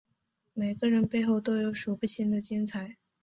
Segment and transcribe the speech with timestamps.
[0.53, 2.97] 每个人背后都有数不清的精彩